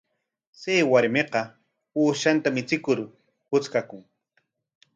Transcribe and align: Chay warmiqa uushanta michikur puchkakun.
Chay 0.59 0.79
warmiqa 0.91 1.41
uushanta 1.99 2.47
michikur 2.55 2.99
puchkakun. 3.49 4.01